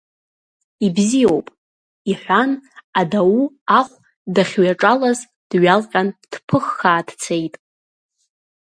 [0.85, 1.47] Ибзиоуп,—
[2.11, 2.51] иҳәан
[2.99, 3.35] адау
[3.79, 3.95] ахә
[4.33, 7.55] дахьыҩаҿалаз дҩалҟьан дԥыхаа дцеит.